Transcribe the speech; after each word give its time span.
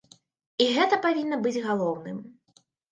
І 0.65 0.67
гэта 0.79 0.99
павінна 1.05 1.41
быць 1.45 1.57
галоўным. 1.71 2.17